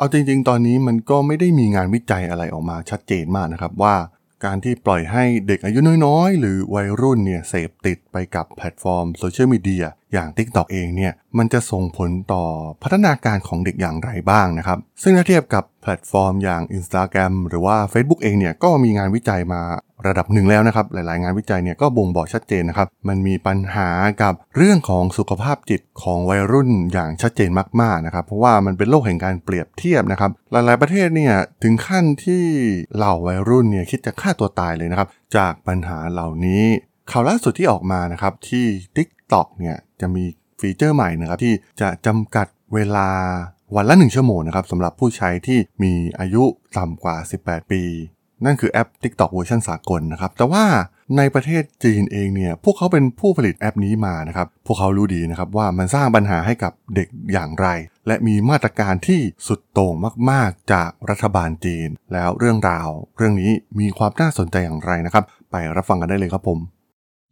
[0.00, 3.94] เอาจริงๆ ตอนนี้มันก็ไม่ได้มีงานวิจัยอะไรออกมาชัดเจนมากนะครับว่า
[4.44, 12.44] การที่ปล่อยให้เด็กอายุน้อยๆ หรือวัยรุ่นเนี่ยเสพติดไปกับแพลตฟอร์มโซเชียลมีเดียอย่าง TikTok เองเนี่ยมันจะส่งผลต่อ
[12.82, 19.62] พัฒนาการของเด็กอย่างไรบ้างนะครับ ซึ่งถ้าเทียบกับแพลตฟอร์มอย่าง Instagram หรือว่า Facebook เองเนี่ยก็มีงานวิจัยมา
[20.06, 23.88] ระดับหนึ่งแล้วนะครับ หลาย ๆ งานวิจัยเนี่ยก็บ่งบอกชัดเจนนะครับ มันมีปัญหา
[24.22, 27.50] กับเรื่องของสุขภาพจิตของวัยรุ่นอย่างชัดเจน
[27.80, 32.44] มาก ๆ นะครับ เพราะว่ามันเป็นโลกแห่งการเปรียบเทียบนะครับ หลาย ๆ ประเทศเนี่ยถึงขั้นที่
[32.96, 36.64] เหล่าวัยรุ่นเนี่ยคิดจะฆ่าตัวตายเลยนะครับ จากปัญหาเหล่านี้
[37.10, 38.64] ข่าวล่าสุดที่ออกมานะครับที่
[38.96, 40.24] TikTok เนี่ยจะมี
[40.60, 43.08] feature ใหม่นะครับที่จะจำกัดเวลา
[43.76, 46.44] วันละ 1 ชั่วโมงนะครับสำหรับผู้ใช้ที่มีอายุ
[46.78, 47.82] ต่ำกว่า 18 ปี
[48.44, 50.64] นั่นคือแอป TikTok เวอร์ชันสากลนะครับ แต่ว่า
[51.16, 57.66] ในประเทศจีนเองเนี่ย พวกเขาเป็นผู้ผลิตแอปนี้มานะครับ พวกเขารู้ดีนะครับว่ามันสร้างปัญหาให้กับเด็กอย่างไร
[58.06, 59.94] และมีมาตรการที่สุดโต่ง
[60.30, 66.58] มาก ๆ จากรัฐบาลจีน แล้วเรื่องราว เรื่องนี้มีความน่าสนใจอย่างไรนะครับ ไปรับฟังกันได้เลยครับผม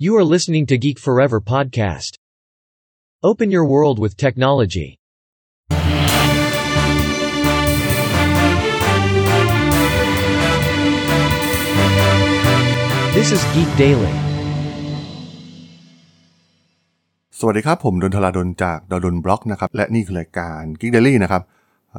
[0.05, 2.13] You are listening to Geek Forever podcast.
[3.31, 4.98] Open your world with technology.
[13.21, 14.15] This is Geek Daily.
[17.39, 21.43] สวัสดีครับ ผมดล ธราดล จาก ด.ดล็อกนะครับ และนี่คือรายการ Geek Daily นะครับ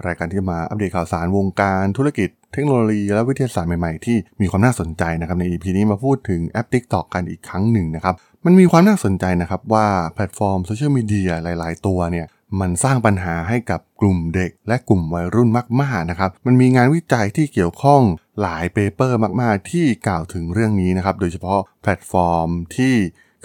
[0.08, 12.28] รายการที่มาอัปเดตข่าวสารวงการธุรกิจ เทคโนโลยีและวิทยาศาสตร์ใหม่ๆ ที่มีความน่าสนใจนะครับ ใน EP นี้มาพูดถึงแอป TikTok กันอีกครั้งหนึ่งนะครับ มันมีความน่าสนใจนะครับว่าแพลตฟอร์มโซเชียลมีเดียหลาย ๆ ตัวเนี่ย
[12.62, 15.50] มันสร้างปัญหาให้กับกลุ่มเด็ก และกลุ่มวัยรุ่น
[15.82, 18.02] มากๆนะครับ มันมีงานวิจัยที่เกี่ยวข้อง
[18.42, 22.96] หลาย paper มาก ๆ ที่กล่าวถึงเรื่องนี้นะครับ โดยเฉพาะแพลตฟอร์มที่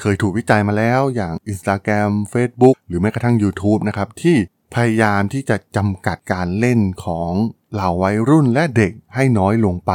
[0.00, 4.36] เคยถูกวิจัยมาแล้วอย่าง Instagram Facebook หรือแม้กระทั่ง YouTube นะครับ ที่
[4.74, 7.32] พยายามที่จะจำกัดการเล่นของ
[7.72, 9.92] เหล่าวัยรุ่นและเด็กให้น้อยลงไป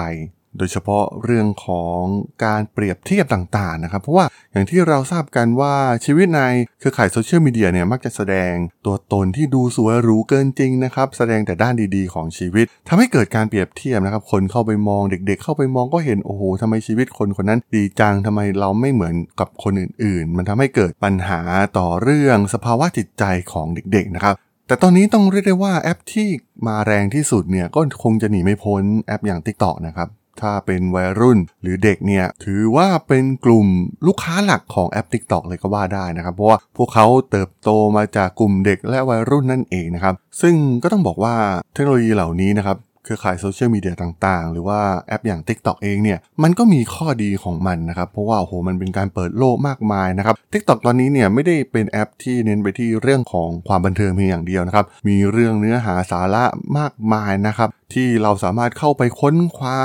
[0.58, 2.02] โดยเฉพาะเรื่องของ
[2.46, 5.76] การเปรียบเทียบต่างๆนะครับ เพราะว่าอย่างที่เราทราบกันว่า
[6.06, 6.42] ชีวิตใน
[6.80, 8.54] เครือข่ายโซเชียลมีเดียเนี่ยมักจะแสดง
[8.86, 21.42] ตัวตนที่ดูสวยหรูเกินจริงนะครับ แสดงแต่ด้านดีๆของชีวิตทำให้เกิดการเปรียบเทียบนะครับ คนเข้าไปมองเด็ก ๆ เข้าไปมองก็เห็นโอ้โหทำไมชีวิตคนคนนั้นดีจังทำไมเราไม่เหมือนกับคนอื่น ๆ มันทำให้เกิดปัญหา
[21.78, 24.36] ต่อเรื่องสภาวะจิตใจของเด็ก ๆ นะครับ
[24.68, 26.28] แต่ตอนนี้ต้องเรียกได้ว่าแอปที่
[26.68, 30.08] มาแรงที่สุดเนี่ยก็คงจะหนีไม่พ้นแอปอย่าง TikTok นะครับ
[30.42, 33.68] ถ้าเป็นวัยรุ่นหรือเด็กเนี่ยถือว่าเป็นกลุ่ม
[34.08, 41.36] ลูกค้าหลักของแอป TikTok เลยก็ว่าได้นะครับ เพราะว่าพวกเขาเติบโตมาจากกลุ่มเด็กและวัยรุ่นนั่นเองนะครับ ซึ่งก็ต้องบอกว่า
[41.74, 42.78] เทคโนโลยีเหล่านี้นะครับ
[43.10, 56.46] เครือข่ายโซเชียลมีเดียต่างๆ หรือว่าแอปอย่าง TikTok เองเนี่ยมันก็มีข้อดีของมันนะครับ เพราะว่าโอ้โหมันเป็นการเปิดโลกมากมายนะครับ TikTok ตอนนี้เนี่ยไม่ได้เป็นแอปที่เน้นไปที่เรื่องของความบันเทิงเพียงอย่างเดียวนะครับ มีเรื่องเนื้อหาสาระ
[56.78, 59.78] มากมายนะครับที่เราสามารถเข้าไปค้นคว้า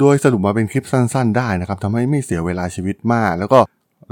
[0.00, 3.58] โดยสรุปมาเป็นคลิปสั้น ๆ ได้นะครับทำให้ไม่เสียเวลาชีวิตมาก แล้วก็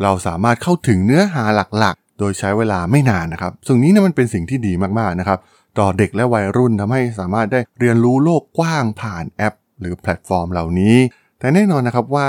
[0.03, 1.45] เราสามารถเข้าถึงเนื้อหา
[1.79, 5.39] หลักๆ โดยใช้เวลาไม่นานนะครับสิ่งนี้เนี่ยมันเป็นสิ่งที่ดีมากๆนะครับ
[5.79, 10.97] ต่อเด็กและวัยรุ่นทำให้สามารถได้เรียนรู้โลกกว้างผ่านแอป หรือแพลตฟอร์มเหล่านี้
[11.41, 12.29] แต่แน่นอนนะครับว่า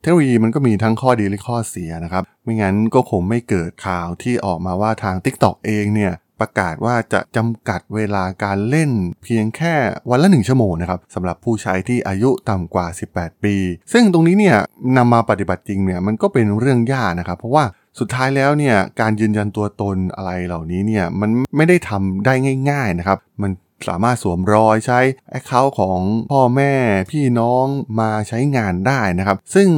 [0.00, 8.90] เทคโนโลยีมันก็มีทั้งข้อดีและข้อเสียนะครับไม่งั้นก็คงไม่เกิดข่าวที่ออกมาว่าทาง TikTok เองเนี่ยประกาศว่าจะจำกัดเวลาการเล่น
[9.24, 9.74] เพียงแค่
[10.10, 12.86] วันละหนึ่งชั่วโมงนะครับสำหรับผู้ใช้ที่อายุต่ำกว่า
[13.16, 13.56] 18 ปี
[13.92, 14.56] ซึ่งตรงนี้เนี่ย
[14.96, 17.64] นำมาปฏิบัติจริงเนี่ยมันก็เป็นเรื่องยากนะครับ เพราะว่า
[17.98, 22.34] สุดท้ายแล้วเนี่ยการยืนยันตัวตนอะไรเหล่านี้เนี่ยมันไม่ได้ทำได้
[22.70, 23.50] ง่าย ๆนะครับ มัน
[23.88, 26.00] สามารถสวมรอยใช้แอคเคาท์ของ
[26.32, 26.72] พ่อแม่
[27.10, 27.66] พี่น้อง
[28.00, 29.68] มาใช้งานได้นะครับ ซึ่ง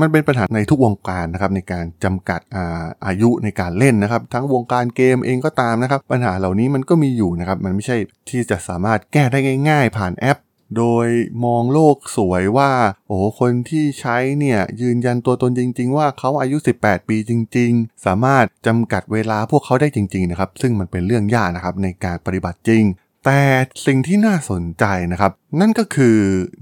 [0.00, 7.96] มันเป็นปัญหาในทุกวงการนะครับในการจำกัดอาอายุในการเล่นนะครับ ทั้งวงการเกมเองก็ตามนะครับ ปัญหาเหล่านี้มันก็มีอยู่นะครับ มันไม่ใช่
[8.30, 9.38] ที่จะสามารถแก้ได้
[9.68, 10.38] ง่าย ๆ ผ่านแอป
[10.76, 11.06] โดย
[11.44, 12.72] มองโลกสวยว่า
[13.08, 22.84] โอ้คนที่ใช้เนี่ยยืนยันตัวตนจริง ๆ ว่าเขาอายุ 18 ปีจริง ๆ สามารถจำกัดเวลาพวกเขาได้จริง ๆ นะครับ ซึ่งมันเป็นเรื่องยากนะครับในการปฏิบัติจริง
[23.24, 23.42] แต่
[23.86, 26.16] สิ่งที่น่าสนใจนะครับ นั่นก็คือ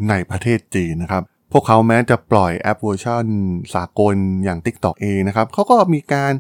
[0.08, 1.22] ในประเทศจีนนะครับ
[1.56, 3.24] พวกเขาแม้จะปล่อยแอปเวอร์ชัน
[3.74, 4.14] สากล
[4.44, 6.32] อย่าง TikTok เองนะครับเขาก็มีการ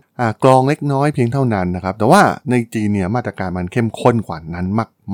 [0.44, 4.66] กรองเล็กน้อยเพียงเท่านั้นนะครับ แต่ว่าในจีนเนี่ยมาตรการมันเข้มข้นกว่านั้น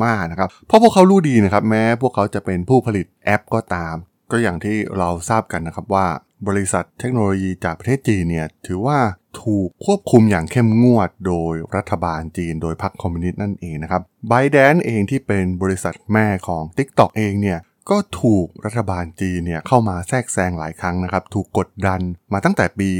[0.04, 3.94] มากๆนะครับ เพราะพวกเขารู้ดีนะครับ แม้พวกเขาจะเป็นผู้ผลิตแอปก็ตาม
[4.30, 6.06] ก็อย่างที่เราทราบกันนะครับว่า
[6.48, 8.98] บริษัทเทคโนโลยีจากประเทศจีนเนี่ยถือว่า
[9.42, 17.58] ถูกควบคุมอย่างเข้มงวดโดยรัฐบาลจีน โดยพรรคคอมมิวนิสต์นั่นเองนะครับ b y d a n เองที่เป็นบริษัทแม่ของ TikTok เองเนี่ย
[17.90, 22.00] ก็ถูกรัฐบาลจีนเนี่ยเข้ามาแทรกแซงหลายครั้งนะครับ ถูกกดดัน
[22.32, 22.90] มาตั้งแต่ปี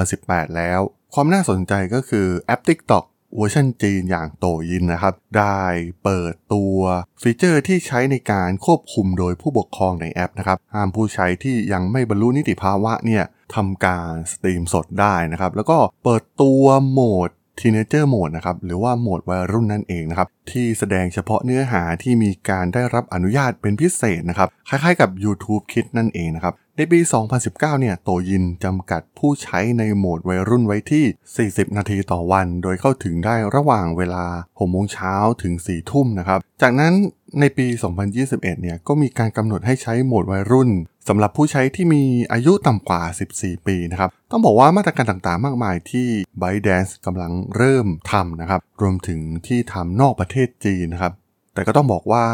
[0.00, 0.80] 2018 แล้ว
[1.14, 3.04] ความน่าสนใจก็คือแอป TikTok
[3.36, 5.62] เวอร์ชันจีนอย่าง Douyin นะครับ ได้
[6.04, 6.78] เปิดตัว
[7.22, 13.24] ฟีเจอร์ที่ใช้ในการควบคุมโดยผู้ปกครองในแอปนะครับห้ามผู้ใช้ที่ยังไม่บรรลุนิติภาวะเนี่ย
[13.54, 27.00] ทำการสตรีมสดได้นะครับ แล้วก็เปิดตัวโหมด Teenager Mode นะครับหรือว่าโหมดวัยรุ่นนั่นเองนะครับที่แสดงเฉพาะเนื้อหาที่มีการได้รับอนุญาตเป็นพิเศษนะครับคล้ายๆกับ YouTube Kids นั่นเองนะครับในปี
[27.34, 31.04] 2019 เนี่ย Douyin จำกัดผู้ใช้ในโหมดวัยรุ่นไว้ที่
[31.50, 36.94] 40 นาทีต่อวัน โดยเข้าถึงได้ระหว่างเวลา6โมงเช้าถึง 4 ทุ่มนะครับ จากนั้น
[37.40, 37.66] ในปี
[38.12, 40.70] 2021 เนี่ยก็มีการกำหนดให้ใช้โหมดวัยรุ่น
[41.08, 42.02] สำหรับผู้ใช้ที่มี
[42.32, 43.02] อายุต่ำกว่า
[43.34, 46.08] 14 ปีนะครับ ต้องบอกว่ามาตรการต่างๆ มากมายที่
[46.40, 51.12] ByteDance กำลังเริ่มทำนะครับ รวมถึงที่ทำนอกประเทศจีนนะครับ
[51.54, 52.24] แต่ก็ต้องบอกว่า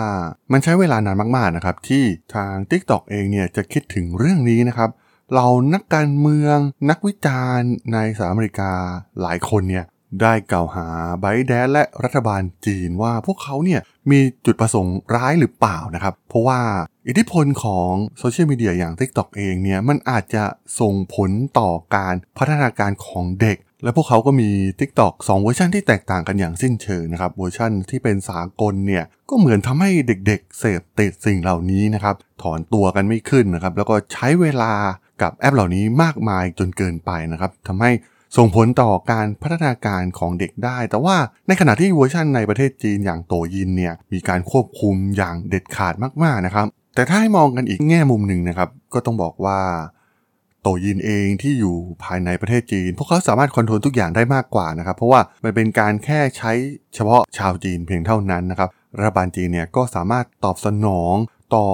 [0.53, 2.05] มันใช้เวลานานมากๆนะครับ ที่
[2.35, 4.91] ทาง TikTok เองเนี่ยจะคิดถึงเรื่องนี้นะครับ
[5.35, 6.59] เรานักการเมือง
[6.91, 8.73] นักวิจารณ์ในสหรัฐอเมริกา
[9.21, 9.85] หลายคนเนี่ย
[10.21, 10.87] ได้กล่าวหา
[11.21, 13.81] ByteDance และรัฐบาลจีนว่าพวกเขาเนี่ย
[14.11, 16.61] มีจุดประสงค์ร้ายหรือเปล่านะครับ เพราะว่า
[17.09, 20.45] อิทธิพลของโซเชียลมีเดียอย่าง TikTok เองเนี่ยมันอาจจะ
[20.81, 24.51] ส่งผลต่อการพัฒนาการของเด็ก และพวกเขาก็มี
[24.81, 34.73] TikTok 2 เวอร์ชันที่แตกต่างกันอย่างสิ้นเชิงนะครับเวอร์ชันที่เป็นสากลเนี่ยก็เหมือนทำให้เด็กๆเสพติดสิ่งเหล่านี้นะครับถอนตัวกันไม่ขึ้นนะครับแล้วก็ใช้เวลา
[35.23, 37.91] กับแอปเหล่านี้มากมายจนเกินไปนะครับทำให้
[38.37, 41.17] ส่งผลต่อการพัฒนาการของเด็กได้ แต่ว่า
[41.49, 49.61] ในขณะที่เวอร์ชันในประเทศจีนอย่างโตยินเนี่ยมีการควบคุมอย่างเด็ดขาดมากๆนะครับ แต่ถ้าให้มองกันอีกแง่มุมหนึ่งนะครับ ก็ต้องบอกว่า
[50.63, 51.75] โตยินเองที่อยู่
[52.05, 56.53] ภายในประเทศจีน พวกเขาสามารถคอนโทรลทุกอย่างได้มากกว่านะครับ เพราะว่ามันเป็นการแค่ใช้
[56.95, 58.69] เฉพาะชาวจีนเพียงเท่านั้นนะครับ
[58.99, 61.15] รัฐบาลจีนเนี่ยก็สามารถตอบสนอง
[61.55, 61.67] ต่อ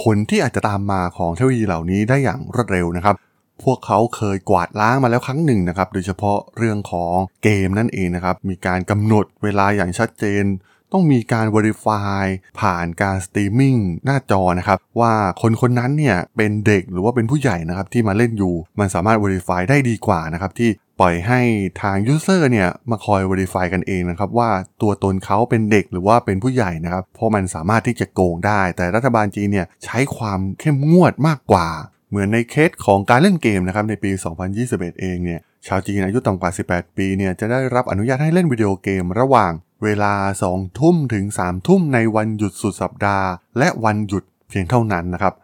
[0.00, 3.14] ผลที่อาจจะตามมาของเทคโนโลยีเหล่านี้ได้อย่างรวดเร็วนะครับ
[3.64, 10.46] พวกเขาเคยกวาดล้างมาแล้วครั้งหนึ่งนะครับ โดยเฉพาะเรื่องของเกมนั่นเองนะครับ มีการกำหนดเวลาอย่างชัดเจน
[10.92, 12.24] ต้องมีการ Verify
[12.60, 20.70] ผ่านการสตรีมมิ่งหน้าจอนะครับ ว่าคนคนนั้นเนี่ยเป็นเด็กหรือว่าเป็นผู้ใหญ่นะครับที่มาเล่นอยู่ มันสามารถ Verify ได้ดีกว่านะครับที่
[21.00, 21.40] ปล่อยให้
[21.82, 24.50] ทาง User เนี่ยมาคอย Verify กันเองนะครับ ว่า
[24.82, 31.68] ตัวตนเขาเป็นเด็กหรือว่าเป็นผู้ใหญ่นะครับ เพราะมันสามารถที่จะโกงได้ แต่รัฐบาลจีนเนี่ยใช้ความเข้มงวดมากกว่า
[32.10, 34.10] เหมือนในเคสของการเล่นเกมนะครับในปี
[34.56, 39.52] 2021 เองเนี่ยชาวจีนอายุต่ำกว่า 18 ปีเนี่ยจะได้รับอนุญาตให้เล่นวิดีโอเกมระหว่าง
[39.84, 40.14] เวลา
[40.48, 45.34] 2 ทุ่มถึง 3 ทุ่มในวันหยุดสุดสัปดาห์ และวันหยุดเพียงเท่านั้นนะครับ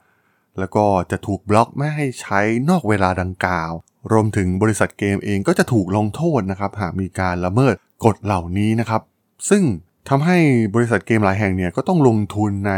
[0.58, 3.72] แล้วก็จะถูกบล็อกไม่ให้ใช้นอกเวลาดังกล่าว
[4.12, 7.74] รวมถึงบริษัทเกมเองก็จะถูกลงโทษนะครับหากมีการละเมิด
[8.04, 9.02] กฎเหล่านี้นะครับ
[9.50, 9.62] ซึ่ง
[10.08, 10.38] ทำให้
[10.74, 12.74] บริษัทเกมหลายแห่งเนี่ยก็ต้องลงทุนใน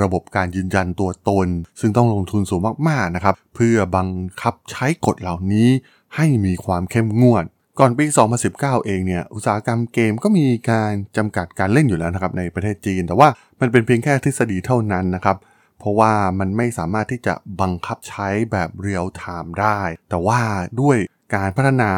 [0.00, 1.48] ระบบการยืนยันตัวตน
[1.80, 4.08] ซึ่งต้องลงทุนสูงมากๆนะครับ เพื่อบัง
[4.40, 5.68] คับใช้กฎเหล่านี้
[6.16, 7.44] ให้มีความเข้มงวด
[7.78, 8.04] ก่อนปี
[8.46, 13.28] 2019 เองเนี่ยอุตสาหกรรมเกมก็มีการจำกัดการเล่นอยู่แล้วนะครับในประเทศจีน แต่ว่า
[13.60, 15.36] มันเป็นเพียงแค่ทฤษฎีเท่านั้นนะครับ
[15.78, 19.80] เพราะว่ามันไม่สามารถที่จะบังคับใช้แบบเรียลไทม์ได้
[20.10, 20.40] แต่ว่า
[20.80, 20.96] ด้วย
[21.34, 21.92] การพัฒนา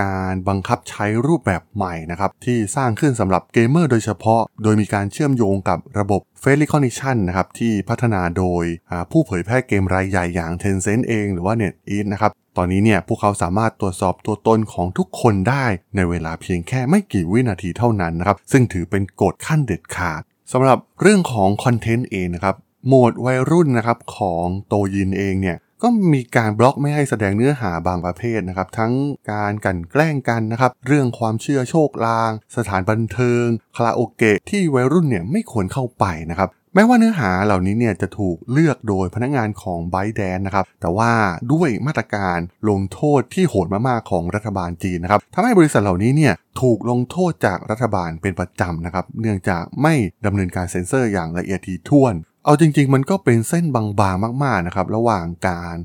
[0.00, 8.64] การบังคับใช้รูปแบบใหม่นะครับ ที่สร้างขึ้นสำหรับเกมเมอร์โดยเฉพาะ โดยมีการเชื่อมโยงกับระบบ Face Recognition นะครับ ที่พัฒนาโดย
[9.10, 15.64] ผู้เผยแพร่เกมรายใหญ่อย่าง Tencent เองหรือว่า NetEase นะครับตอนนี้เนี่ยพวกเขาสามารถตรวจสอบตัวตนของทุกคนได้
[15.96, 20.22] ในเวลาเพียงแค่ไม่กี่วินาทีเท่านั้นนะครับ ซึ่งถือเป็นกฎขั้นเด็ดขาด
[20.52, 28.92] สำหรับเรื่องของคอนเทนต์เองนะครับโหมดวัยรุ่นนะครับของโตยินเองเนี่ย ก็มีการบล็อกไม่ให้แสดงเนื้อหาบางประเภทนะครับ ทั้ง
[29.32, 41.12] การกันแกล้งกันนะครับ เรื่องความเชื่อโชคลาง สถานบันเทิงคาราโอเกะที่วัยรุ่นเนี่ยไม่ควรเข้าไปนะครับแม้ว่าเนื้อหาเหล่านี้เนี่ยจะถูกเลือกโดยพนักงานของไบแดนนะครับ แต่ว่า
[41.52, 42.38] ด้วยมาตรการ
[42.70, 49.94] ลงโทษที่โหดมากๆของรัฐบาลจีนนะครับทำให้บริษัทเหล่านี้เนี่ยถูกลงโทษจากรัฐบาลเป็นประจำนะครับ เนื่องจากไม่
[50.26, 52.14] ดำเนินการเซ็นเซอร์อย่างละเอียดถี่ถ้วน
[52.44, 55.76] เอาจริงๆ มันก็เป็นเส้นบางๆ มากๆ นะครับ ระหว่างการ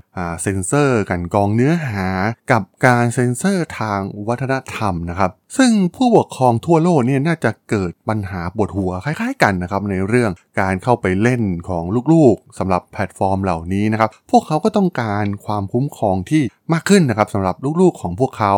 [0.41, 2.07] เซ็นเซอร์กลั่นกรองเนื้อหา
[2.51, 16.41] กับการเซ็นเซอร์ทางวัฒนธรรมนะครับ ซึ่งผู้ปกครองทั่วโลกเนี่ยน่าจะเกิดปัญหาปวดหัวคล้ายๆกันนะครับ ในเรื่องการเข้าไปเล่นของลูกๆสำหรับแพลตฟอร์มเหล่านี้นะครับ พวกเขาก็ต้องการความคุ้มครองที่
[16.73, 18.53] มากขึ้นนะครับสำหรับลูกๆของพวกเขา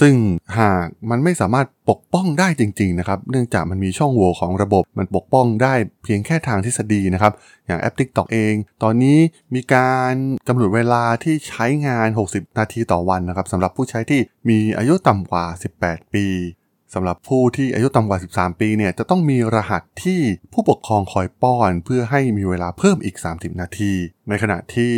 [0.00, 0.14] ซึ่ง
[0.58, 5.74] หากมันไม่สามารถปกป้องได้จริงๆนะครับ เนื่องจากมันมีช่องโหว่ของระบบ มันปกป้องได้
[6.04, 7.32] เพียงแค่ทางทฤษฎีนะครับ
[7.66, 9.18] อย่างแอป TikTok เอง ตอนนี้
[9.54, 10.14] มีการ
[10.48, 15.44] กำหนดเวลาที่ใช้งาน 60 นาทีต่อวันนะครับสำหรับผู้ใช้ที่มีอายุต่ำกว่า
[15.80, 16.26] 18 ปี
[16.94, 20.20] สำหรับผู้ที่อายุต่ำกว่า 13 ปีเนี่ยจะต้องมีรหัสที่
[20.52, 23.92] ผู้ปกครองคอยป้อน เพื่อให้มีเวลาเพิ่มอีก 30 นาที
[24.28, 24.94] ในขณะที่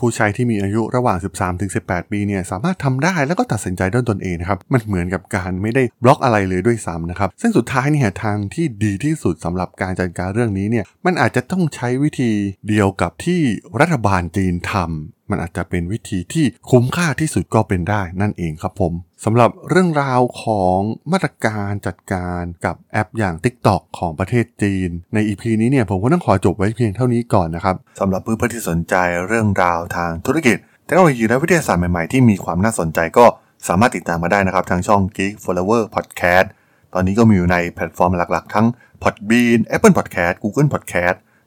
[0.00, 1.18] ผู้ใช้ที่มีอายุระหว่าง
[1.64, 12.30] 13-18 ปีเนี่ยสามารถทำได้แล้วก็ตัดสินใจด้วยตนเองนะครับมันเหมือนกับการไม่ได้บล็อกอะไรเลยด้วยซ้ำนะครับซึ่งสุดท้ายเนี่ยทางที่ดีที่สุดสำหรับการจัดการเรื่องนี้เนี่ยมันอาจจะต้องใช้วิธี
[12.68, 13.40] เดียวกับที่
[13.80, 18.92] รัฐบาลจีนทำ มันอาจจะเป็นวิธีที่คุ้มค่าที่สุดก็เป็นได้นั่นเองครับผม
[19.24, 20.78] สำหรับเรื่องราวของ
[21.12, 28.94] มาตรการจัดการกับแอปอย่าง TikTok ของประเทศจีน ใน EP นี้เนี่ยผมก็ต้องขอจบไว้เพียงเท่านี้ก่อนนะครับสำหรับเพื่อนๆที่สนใจ
[29.26, 30.56] เรื่องราวทางธุรกิจ
[30.86, 33.26] เทคโนโลยีและวิทยาศาสตร์ใหม่ๆที่มีความน่าสนใจก็
[33.68, 36.46] สามารถติดตามมาได้นะครับทางช่อง Geek Forever Podcast
[36.94, 38.66] ตอนนี้ก็มีอยู่ในแพลตฟอร์มหลักๆ ทั้ง
[39.02, 41.16] Podbean Apple Podcast Google Podcast